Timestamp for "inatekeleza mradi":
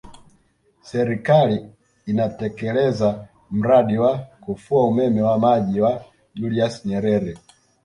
2.05-3.97